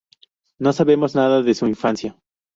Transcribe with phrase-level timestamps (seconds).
[0.57, 2.17] No sabemos nada de su infancia.